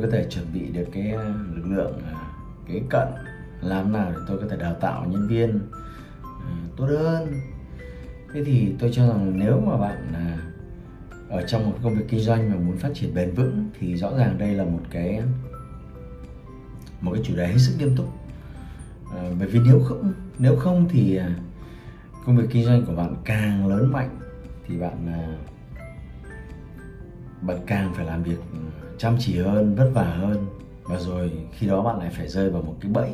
[0.00, 2.14] Tôi có thể chuẩn bị được cái ờ, lực lượng ờ,
[2.66, 3.08] kế cận,
[3.60, 5.60] làm nào để tôi có thể đào tạo nhân viên
[6.22, 7.40] ờ, tốt hơn.
[8.32, 10.12] Thế thì tôi cho rằng nếu mà bạn
[11.28, 14.16] ở trong một công việc kinh doanh mà muốn phát triển bền vững thì rõ
[14.18, 15.22] ràng đây là một cái
[17.00, 18.06] một cái chủ đề hết sức nghiêm túc.
[19.12, 21.20] Bởi vì nếu không nếu không thì
[22.26, 24.18] công việc kinh doanh của bạn càng lớn mạnh
[24.66, 25.06] thì bạn
[27.42, 28.38] bạn càng phải làm việc
[28.98, 30.46] chăm chỉ hơn, vất vả hơn.
[30.82, 33.10] Và rồi khi đó bạn lại phải rơi vào một cái bẫy.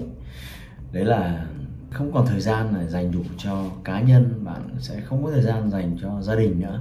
[0.92, 1.46] Đấy là
[1.90, 5.42] không còn thời gian là dành đủ cho cá nhân, bạn sẽ không có thời
[5.42, 6.80] gian dành cho gia đình nữa.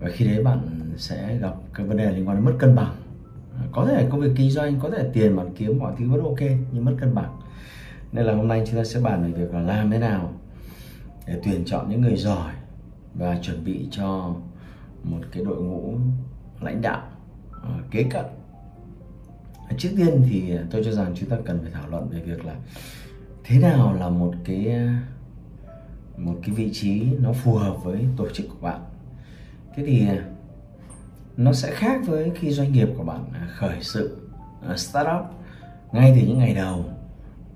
[0.00, 2.94] Và khi đấy bạn sẽ gặp cái vấn đề liên quan đến mất cân bằng.
[3.72, 6.40] Có thể công việc kinh doanh, có thể tiền bạn kiếm mọi thứ vẫn ok,
[6.72, 7.40] nhưng mất cân bằng.
[8.12, 10.32] Nên là hôm nay chúng ta sẽ bàn về việc là làm thế nào
[11.26, 12.52] để tuyển chọn những người giỏi
[13.14, 14.34] và chuẩn bị cho
[15.04, 15.94] một cái đội ngũ
[16.60, 17.02] lãnh đạo.
[17.62, 18.24] Ờ, kế cận.
[19.78, 22.54] Trước tiên thì tôi cho rằng chúng ta cần phải thảo luận về việc là
[23.44, 24.76] thế nào là một cái
[26.16, 28.80] một cái vị trí nó phù hợp với tổ chức của bạn.
[29.76, 30.06] Thế thì,
[31.36, 34.16] nó sẽ khác với khi doanh nghiệp của bạn à, khởi sự
[34.68, 35.24] à, startup
[35.92, 36.84] ngay từ những ngày đầu.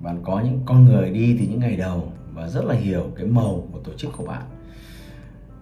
[0.00, 3.26] Bạn có những con người đi từ những ngày đầu và rất là hiểu cái
[3.26, 4.42] màu của tổ chức của bạn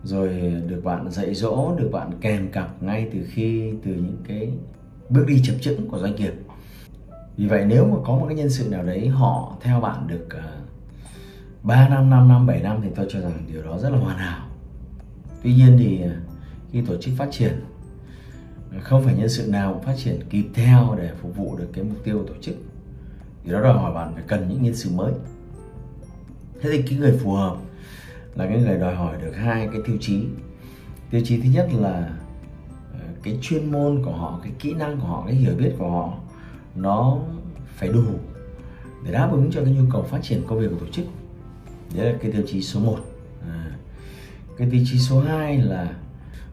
[0.05, 0.29] rồi
[0.67, 4.51] được bạn dạy dỗ được bạn kèm cặp ngay từ khi từ những cái
[5.09, 6.33] bước đi chập chững của doanh nghiệp
[7.37, 10.27] vì vậy nếu mà có một cái nhân sự nào đấy họ theo bạn được
[10.31, 10.63] ờ, uh,
[11.63, 14.19] 3 năm, 5 năm, 7 năm thì tôi cho rằng điều đó rất là hoàn
[14.19, 14.49] hảo.
[15.43, 16.11] Tuy nhiên thì ờ,
[16.73, 17.61] khi tổ chức phát triển
[18.81, 21.85] không phải nhân sự nào cũng phát triển kịp theo để phục vụ được cái
[21.85, 22.55] mục tiêu của tổ chức
[23.45, 25.13] thì đó đòi hỏi bạn phải cần những nhân sự mới.
[26.61, 27.57] Thế thì cái người phù hợp
[28.35, 30.27] là cái người đòi hỏi được hai cái tiêu chí
[31.11, 32.11] tiêu chí thứ nhất là
[32.93, 35.91] ờ, cái chuyên môn của họ, cái kỹ năng của họ, cái hiểu biết của
[35.91, 36.15] họ,
[36.75, 37.19] nó
[37.67, 38.05] phải đủ
[39.05, 41.07] để đáp ứng cho cái nhu cầu phát triển công việc của tổ chức
[41.95, 42.99] đấy là cái tiêu chí số 1
[43.49, 43.71] à.
[44.59, 45.95] cái tiêu chí số 2 là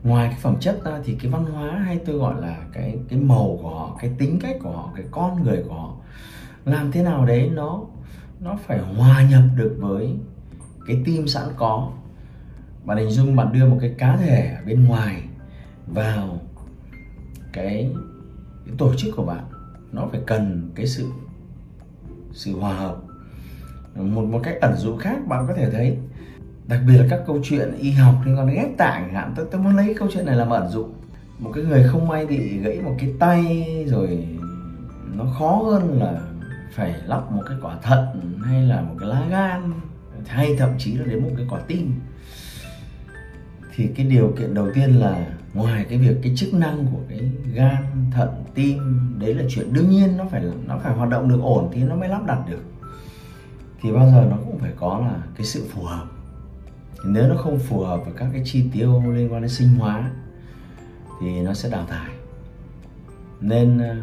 [0.03, 3.19] ngoài cái phẩm chất ra thì cái văn hóa hay tôi gọi là cái cái
[3.19, 5.95] màu của họ, cái tính cách của họ, cái con người của họ
[6.65, 7.81] làm thế nào đấy nó
[8.39, 10.15] nó phải hòa nhập được với
[10.89, 11.91] cái team sẵn có.
[12.85, 15.23] Bạn hình dung bạn đưa một cái cá thể ở bên ngoài
[15.87, 16.39] vào
[17.53, 17.91] cái,
[18.65, 19.43] cái tổ chức của bạn.
[19.91, 21.05] Nó phải cần cái sự
[22.31, 22.97] sự hòa hợp.
[23.95, 25.97] Một một cách ẩn dụ khác bạn có thể thấy.
[26.67, 29.33] Đặc biệt là các câu chuyện y học liên quan đến ghép tạng hạn.
[29.35, 30.87] Tôi, tôi muốn lấy câu chuyện này làm ẩn dụ.
[31.39, 34.27] Một cái người không may bị gãy một cái tay rồi
[35.15, 36.21] nó khó hơn là
[36.71, 38.05] phải lắp một cái quả thận
[38.43, 39.73] hay là một cái lá gan
[40.27, 41.93] hay thậm chí là đến một cái quả tim.
[43.75, 47.19] Thì cái điều kiện đầu tiên là ngoài cái việc cái chức năng của cái
[47.53, 51.39] gan, thận, tim, đấy là chuyện đương nhiên nó phải nó phải hoạt động được
[51.41, 52.63] ổn thì nó mới lắp đặt được.
[53.81, 56.05] Thì bao giờ nó cũng phải có là cái sự phù hợp.
[57.05, 60.11] Nếu nó không phù hợp với các cái chi tiêu liên quan đến sinh hóa
[61.21, 62.09] thì nó sẽ đào thải.
[63.41, 63.95] Nên ờ,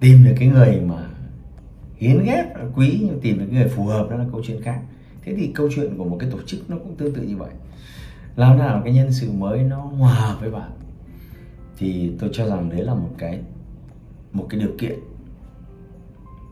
[0.00, 1.08] tìm được cái người mà
[1.96, 4.80] hiến ghép quý nhưng tìm được người phù hợp đó là câu chuyện khác.
[5.22, 7.50] Thế thì câu chuyện của một cái tổ chức nó cũng tương tự như vậy.
[8.36, 10.70] Làm nào cái nhân sự mới nó hòa hợp với bạn?
[11.78, 13.40] Thì tôi cho rằng đấy là một cái
[14.32, 14.98] một cái điều kiện.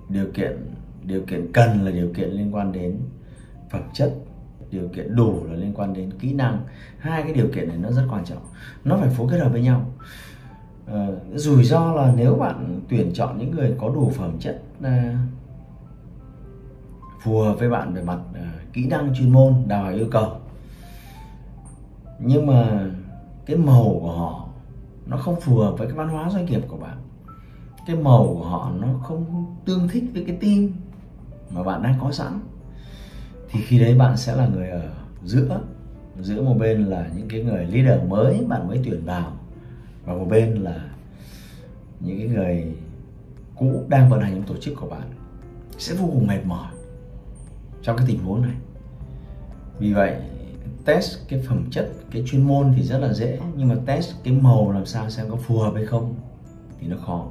[0.08, 0.52] Điều kiện
[1.04, 2.98] điều kiện cần là điều kiện liên quan đến
[3.70, 4.14] phẩm chất
[4.70, 6.64] điều kiện đủ là liên quan đến kỹ năng.
[6.98, 8.42] Hai cái điều kiện này nó rất quan trọng.
[8.84, 9.90] Nó phải phối kết hợp với nhau.
[10.86, 15.18] À, rủi ro là nếu bạn tuyển chọn những người có đủ phẩm chất à,
[17.22, 20.32] phù hợp với bạn về mặt uh, kỹ năng chuyên môn đòi hỏi yêu cầu.
[22.18, 22.90] Nhưng mà
[23.46, 24.48] cái màu của họ
[25.06, 26.96] nó không phù hợp với cái văn hóa doanh nghiệp của bạn.
[27.86, 30.68] Cái màu của họ nó không tương thích với cái team
[31.50, 32.40] mà bạn đang có sẵn.
[33.48, 34.90] Thì khi đấy bạn sẽ là người ở
[35.24, 35.60] giữa
[36.20, 39.32] giữa một bên là những cái người leader mới bạn mới tuyển vào
[40.04, 40.84] và một bên là
[42.00, 42.74] những cái người
[43.56, 45.10] cũ đang vận hành những tổ chức của bạn.
[45.78, 46.68] Sẽ vô cùng mệt mỏi
[47.82, 48.54] trong cái tình huống này.
[49.78, 50.16] Vì vậy,
[50.84, 54.34] test cái phẩm chất, cái chuyên môn thì rất là dễ, nhưng mà test cái
[54.34, 56.14] màu làm sao xem có phù hợp hay không
[56.80, 57.26] thì nó khó.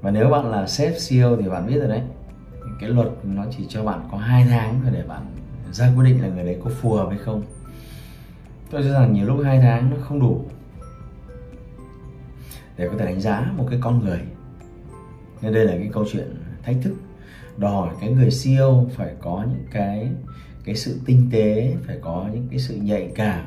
[0.00, 2.02] Và nếu bạn là sếp CEO thì bạn biết rồi đấy,
[2.80, 5.26] cái luật nó chỉ cho bạn có hai tháng để bạn
[5.72, 7.42] ra quyết định là người đấy có phù hợp hay không.
[8.70, 10.44] Tôi cho rằng nhiều lúc hai tháng nó không đủ
[12.78, 14.20] để có thể đánh giá một cái con người.
[15.42, 16.94] Nên đây là cái câu chuyện thách thức.
[17.56, 20.10] Đòi hỏi cái người CEO phải có những cái
[20.64, 23.44] cái sự tinh tế, phải có những cái sự nhạy cảm,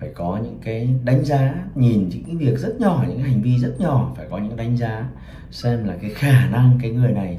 [0.00, 3.42] phải có những cái đánh giá, nhìn những cái việc rất nhỏ, những cái hành
[3.42, 5.08] vi rất nhỏ, phải có những đánh giá
[5.50, 7.38] xem là cái khả năng cái người này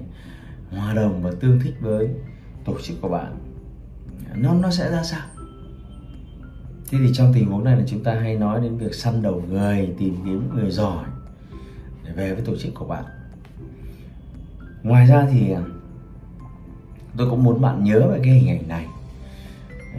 [0.70, 2.10] hòa đồng và tương thích với
[2.66, 3.38] tổ chức của bạn.
[4.36, 5.22] Nó nó sẽ ra sao?
[6.94, 9.44] Thế thì trong tình huống này là chúng ta hay nói đến việc săn đầu
[9.50, 11.06] người tìm kiếm người giỏi
[12.06, 13.04] để về với tổ chức của bạn.
[14.84, 15.62] Ngoài ra thì à,
[17.18, 18.86] tôi cũng muốn bạn nhớ về cái hình ảnh này.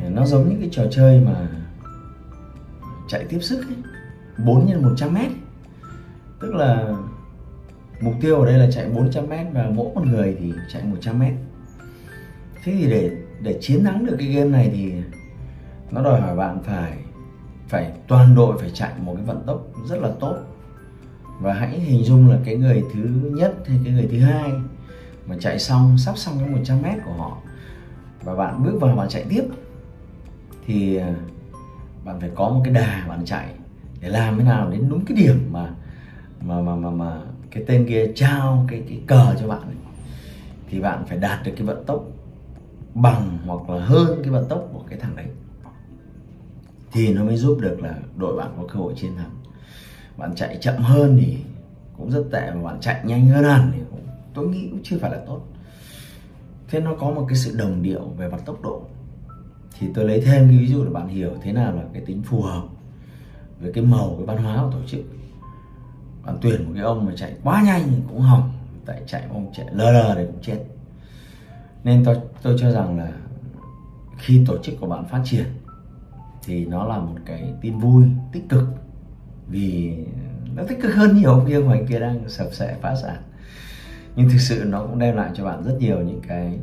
[0.03, 1.49] À, nó giống như cái trò chơi mà
[3.09, 3.77] chạy tiếp sức ấy,
[4.45, 5.31] 4 x 100 mét.
[6.41, 6.95] Tức là
[8.01, 11.19] mục tiêu ở đây là chạy 400 mét và mỗi một người thì chạy 100
[11.19, 11.33] mét.
[12.65, 13.11] Thế thì để
[13.43, 14.93] để chiến thắng được cái game này thì
[15.95, 16.99] nó đòi hỏi bạn phải
[17.69, 20.37] phải toàn đội phải chạy một cái vận tốc rất là tốt
[21.41, 24.53] và hãy hình dung là cái người thứ nhất hay cái người thứ hai
[25.27, 27.39] mà chạy xong sắp xong cái 100 mét của họ
[28.23, 29.45] và bạn bước vào bạn chạy tiếp
[30.67, 31.15] thì à,
[32.05, 33.47] bạn phải có một cái đà bạn chạy
[34.01, 35.71] để làm thế nào đến đúng cái điểm mà
[36.41, 37.21] mà mà mà, mà
[37.51, 39.77] cái tên kia trao cái cái cờ cho bạn ấy.
[40.71, 42.05] thì bạn phải đạt được cái vận tốc
[42.95, 45.27] bằng hoặc là hơn cái vận tốc của cái thằng đấy
[46.95, 49.31] thì nó mới giúp được là đội bạn có cơ hội chiến thắng.
[50.17, 51.37] Bạn chạy chậm hơn thì
[51.97, 54.99] cũng rất tệ mà bạn chạy nhanh hơn hẳn thì cũng, tôi nghĩ cũng chưa
[54.99, 55.41] phải là tốt.
[56.69, 58.83] Thế nó có một cái sự đồng điệu về mặt tốc độ.
[59.79, 62.23] Thì tôi lấy thêm cái ví dụ để bạn hiểu thế nào là cái tính
[62.23, 62.63] phù hợp
[63.61, 65.01] với cái màu cái văn hóa của tổ chức.
[66.25, 68.53] Bạn tuyển một cái ông mà chạy quá nhanh thì cũng hỏng
[68.87, 70.65] tại chạy ông chạy lờ lờ thì cũng chết.
[71.85, 73.13] Nên tôi tôi cho rằng là
[74.19, 75.47] khi tổ chức của bạn phát triển
[76.47, 78.65] thì nó là một cái tin vui, tích cực.
[79.49, 79.97] Vì
[80.55, 83.23] nó tích cực hơn nhiều ông kia, ngoài kia đang sập sệ, phá sản.
[84.17, 86.59] Nhưng thực sự nó cũng đem lại cho bạn rất nhiều những cái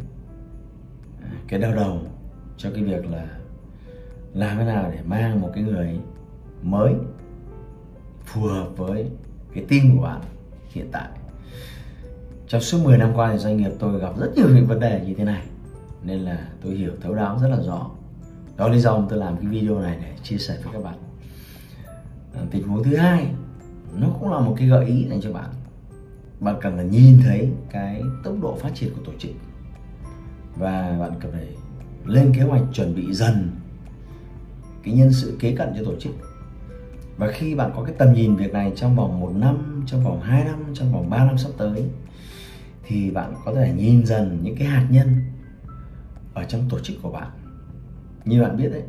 [1.48, 2.00] cái đau đầu
[2.58, 3.28] cho cái việc là
[4.34, 6.00] làm thế nào để mang một cái người
[6.64, 6.94] mới
[8.26, 9.06] phù hợp với
[9.54, 10.22] cái team của bạn
[10.74, 11.08] hiện tại.
[12.48, 15.02] Trong suốt 10 năm qua thì doanh nghiệp tôi gặp rất nhiều những vấn đề
[15.06, 15.44] như thế này,
[16.04, 17.90] nên là tôi hiểu thấu đáo rất là rõ
[18.58, 20.98] đó là lý do tôi làm cái video này để chia sẻ với các bạn.
[22.36, 23.28] À, tình huống thứ hai
[23.98, 25.50] nó cũng là một cái gợi ý dành cho bạn.
[26.40, 29.32] Bạn cần là nhìn thấy cái tốc độ phát triển của tổ chức.
[30.56, 31.48] Và bạn cần phải
[32.06, 33.50] lên kế hoạch chuẩn bị dần
[34.84, 36.12] cái nhân sự kế cận cho tổ chức.
[37.18, 40.22] Và khi bạn có cái tầm nhìn việc này trong vòng một năm trong vòng
[40.22, 41.84] 2 năm trong vòng 3 năm sắp tới
[42.84, 45.22] thì bạn có thể nhìn dần những cái hạt nhân
[46.34, 47.28] ở trong tổ chức của bạn
[48.26, 48.84] như bạn biết đấy,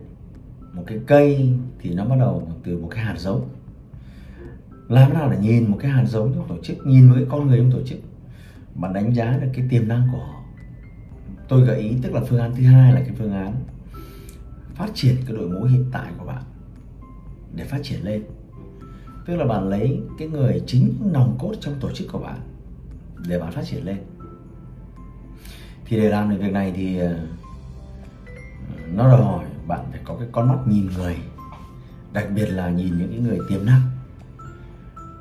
[0.73, 3.49] một cái cây thì nó bắt đầu từ một cái hạt giống.
[4.89, 7.27] Làm thế nào để nhìn một cái hạt giống trong tổ chức, nhìn một cái
[7.29, 7.99] con người trong tổ chức?
[8.75, 10.43] Bạn đánh giá được cái tiềm năng của họ.
[11.49, 13.55] Tôi gợi ý, tức là phương án thứ hai là cái phương án
[14.75, 16.43] phát triển cái đội ngũ hiện tại của bạn
[17.55, 18.23] để phát triển lên.
[19.27, 22.39] Tức là bạn lấy cái người chính nòng cốt trong tổ chức của bạn
[23.29, 23.99] để bạn phát triển lên.
[25.85, 27.19] Thì để làm được việc này thì ờ,
[28.95, 31.17] nó đòi hỏi bạn phải có cái con mắt nhìn người,
[32.13, 33.81] đặc biệt là nhìn những cái người tiềm năng.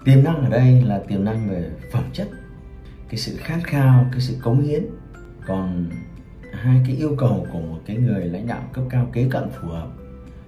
[0.06, 2.30] Tiềm năng ở đây là tiềm năng về phẩm chất,
[3.10, 4.86] cái sự khát khao, cái sự cống hiến.
[5.48, 5.90] Còn
[6.54, 9.68] hai cái yêu cầu của một cái người lãnh đạo cấp cao kế cận phù
[9.68, 9.88] hợp,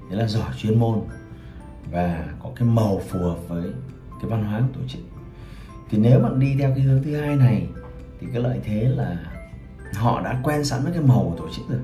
[0.10, 1.00] đấy là giỏi chuyên môn
[1.92, 3.64] và có cái màu phù hợp với
[4.22, 5.02] cái văn hóa của tổ chức.
[5.90, 7.68] Thì nếu bạn đi theo cái hướng thứ hai này,
[8.20, 9.18] thì cái lợi thế là
[9.94, 11.80] họ đã quen sẵn với cái màu của tổ chức rồi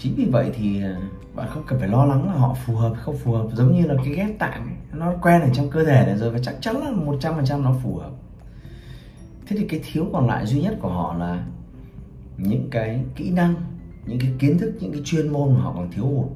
[0.00, 0.96] chính vì vậy thì ờ,
[1.34, 3.48] bạn không cần phải lo lắng là họ phù hợp hay không phù hợp.
[3.54, 6.38] Giống như là cái ghép tạng nó quen ở trong cơ thể này rồi và
[6.42, 8.10] chắc chắn là một trăm phần trăm nó phù hợp.
[9.46, 11.44] Thế thì cái thiếu còn lại duy nhất của họ là
[12.38, 13.54] những cái kỹ năng
[14.06, 16.26] những cái kiến thức những cái chuyên môn mà họ còn thiếu hụt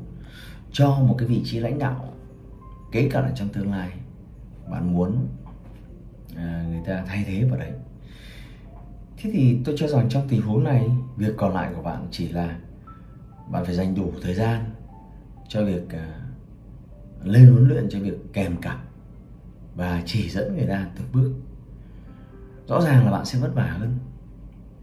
[0.73, 2.09] cho một cái vị trí lãnh đạo
[2.93, 3.91] kể cả là trong tương lai.
[4.71, 5.27] Bạn muốn
[6.37, 7.73] à, người ta thay thế vào đấy.
[9.17, 12.29] Thế thì tôi cho rằng trong tình huống này việc còn lại của bạn chỉ
[12.29, 12.57] là
[13.51, 14.65] bạn phải dành đủ thời gian
[15.49, 18.79] cho việc uh, lên huấn luyện cho việc kèm cặp
[19.75, 21.35] và chỉ dẫn người ta từng bước.
[22.69, 23.99] Rõ ràng là bạn sẽ vất vả hơn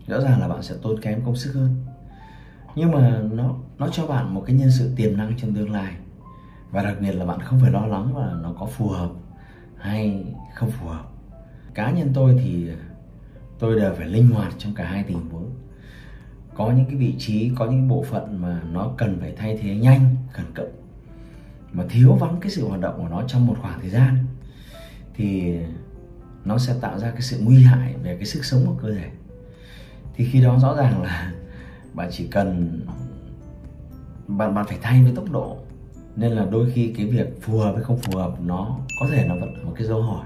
[0.08, 1.75] rõ ràng là bạn sẽ tốn kém công sức hơn.
[2.75, 5.96] Nhưng mà nó nó cho bạn một cái nhân sự tiềm năng trong tương lai.
[6.72, 9.10] Và đặc biệt là bạn không phải lo lắng là nó có phù hợp
[9.77, 10.25] hay
[10.56, 11.03] không phù hợp.
[11.74, 12.75] Cá nhân tôi thì à,
[13.60, 15.50] tôi đều phải linh hoạt trong cả hai tình huống
[16.55, 19.75] có những cái vị trí, có những bộ phận mà nó cần phải thay thế
[19.75, 20.65] nhanh khẩn cấp
[21.74, 24.17] mà thiếu vắng cái sự hoạt động của nó trong một khoảng thời gian,
[25.15, 25.55] thì
[26.46, 29.10] nó sẽ tạo ra cái sự nguy hại về cái sức sống của cơ thể.
[30.15, 31.34] Thì khi đó rõ ràng là
[31.93, 32.79] bạn chỉ cần,
[34.27, 35.58] bạn bạn phải thay với tốc độ.
[36.15, 39.25] Nên là đôi khi cái việc phù hợp hay không phù hợp nó có thể
[39.27, 40.25] nó vẫn một cái dấu hỏi.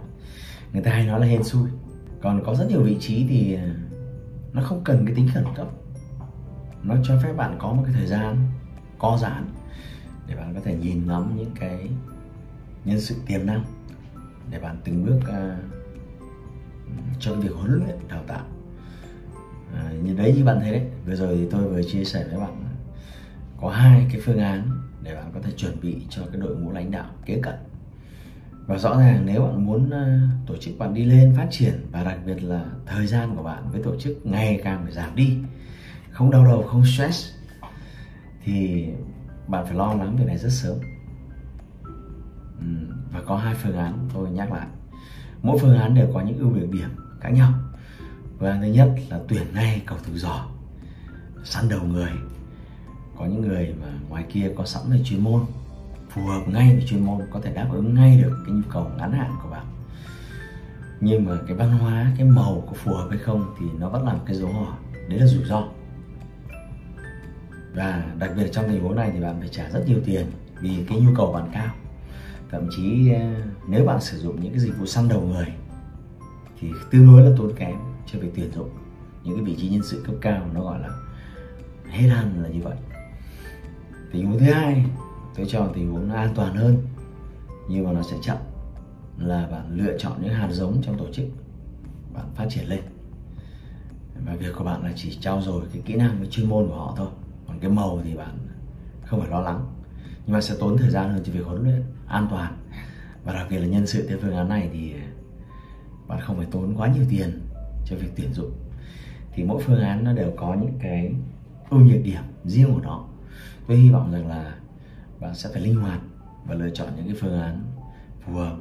[0.73, 1.69] Người ta hay nói là hên xui.
[2.21, 3.57] Còn có rất nhiều vị trí thì
[4.53, 5.67] nó không cần cái tính khẩn cấp
[6.87, 8.37] nó cho phép bạn có một cái thời gian
[8.99, 9.45] co giãn
[10.27, 11.89] để bạn có thể nhìn ngắm những cái
[12.85, 13.63] nhân sự tiềm năng
[14.51, 15.57] để bạn từng bước à,
[16.87, 18.45] uh, cho việc huấn luyện đào tạo.
[19.75, 22.39] À, như đấy như bạn thấy đấy vừa rồi thì tôi vừa chia sẻ với
[22.39, 22.63] bạn
[23.61, 24.69] có hai cái phương án
[25.03, 27.55] để bạn có thể chuẩn bị cho cái đội ngũ lãnh đạo kế cận.
[28.67, 32.03] Và rõ ràng nếu bạn muốn uh, tổ chức bạn đi lên phát triển và
[32.03, 35.37] đặc biệt là thời gian của bạn với tổ chức ngày càng phải giảm đi
[36.15, 37.31] không đau đầu, không stress,
[38.43, 38.87] thì
[39.47, 40.77] bạn phải lo lắng việc này rất sớm.
[42.59, 42.65] Ừ,
[43.11, 44.67] và có hai phương án tôi nhắc lại.
[45.41, 46.89] Mỗi phương án đều có những ưu điểm điểm
[47.21, 47.53] khác nhau.
[48.39, 50.45] Phương án thứ nhất là tuyển ngay cầu thủ giỏi,
[51.43, 52.11] săn đầu người.
[53.17, 55.41] Có những người mà ngoài kia có sẵn về chuyên môn,
[56.09, 58.91] phù hợp ngay với chuyên môn, có thể đáp ứng ngay được cái nhu cầu
[58.97, 59.65] ngắn hạn của bạn.
[61.01, 64.05] Nhưng mà cái văn hóa, cái màu có phù hợp hay không thì nó vẫn
[64.05, 64.77] là một cái dấu hỏi.
[65.09, 65.63] Đấy là rủi ro
[67.75, 70.25] và đặc biệt trong tình huống này thì bạn phải trả rất nhiều tiền
[70.59, 71.75] vì cái nhu cầu bạn cao.
[72.51, 73.21] Thậm chí ờ,
[73.67, 75.47] nếu bạn sử dụng những cái dịch vụ săn đầu người
[76.59, 78.69] thì tương đối là tốn kém, chưa việc tuyển dụng.
[79.23, 80.89] Những cái vị trí nhân sự cấp cao nó gọi là
[81.89, 82.75] hết ăn là như vậy.
[84.11, 84.85] Tình huống thứ hai,
[85.35, 86.77] tôi cho tình huống nó an toàn hơn,
[87.69, 88.37] nhưng mà nó sẽ chậm,
[89.17, 91.25] là bạn lựa chọn những hạt giống trong tổ chức,
[92.13, 92.81] bạn phát triển lên.
[94.25, 96.75] Và việc của bạn là chỉ trao dồi cái kỹ năng với chuyên môn của
[96.75, 97.07] họ thôi
[97.47, 98.37] còn cái màu thì bạn
[99.05, 99.65] không phải lo lắng.
[100.25, 102.57] Nhưng mà sẽ tốn thời gian hơn cho việc huấn luyện an toàn.
[103.23, 104.93] Và đặc biệt là nhân sự theo phương án này thì
[106.07, 107.41] bạn không phải tốn quá nhiều tiền
[107.85, 108.51] cho việc tuyển dụng.
[109.31, 111.13] Thì mỗi phương án nó đều có những cái
[111.69, 113.05] ưu nhược điểm riêng của nó.
[113.67, 114.55] Tôi hy vọng rằng là
[115.19, 115.99] bạn sẽ phải linh hoạt
[116.45, 117.63] và lựa chọn những cái phương án
[118.25, 118.55] phù hợp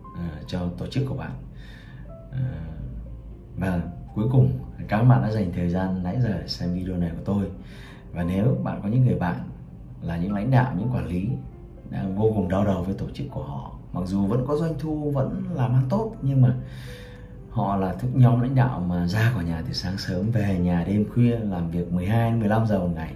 [0.00, 1.32] uh, cho tổ chức của bạn.
[2.30, 2.36] Uh,
[3.56, 3.82] và
[4.14, 7.22] cuối cùng cảm ơn bạn đã dành thời gian nãy giờ xem video này của
[7.24, 7.50] tôi
[8.14, 9.36] và nếu bạn có những người bạn
[10.02, 11.28] là những lãnh đạo những quản lý
[11.90, 14.74] đang vô cùng đau đầu với tổ chức của họ mặc dù vẫn có doanh
[14.78, 16.54] thu vẫn làm ăn tốt nhưng mà
[17.50, 20.84] họ là thức nhóm lãnh đạo mà ra khỏi nhà từ sáng sớm về nhà
[20.86, 23.14] đêm khuya làm việc 12 15 giờ một ngày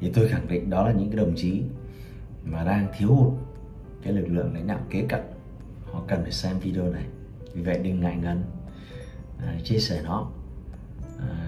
[0.00, 1.62] thì tôi khẳng định đó là những cái đồng chí
[2.44, 3.32] mà đang thiếu hụt
[4.02, 5.20] cái lực lượng lãnh đạo kế cận.
[5.92, 7.04] Họ cần phải xem video này.
[7.54, 8.42] Vì vậy đừng ngại ngần
[9.38, 10.30] à, chia sẻ nó.
[11.18, 11.47] À,